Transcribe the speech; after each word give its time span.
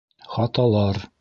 Хаталар 0.35 0.99